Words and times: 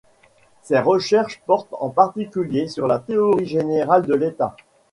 Ses 0.63 0.79
recherches 0.79 1.43
portent 1.45 1.75
en 1.79 1.89
particulier 1.91 2.67
sur 2.67 2.87
la 2.87 2.97
théorie 2.97 3.45
générale 3.45 4.07
de 4.07 4.15
l’État. 4.15 4.55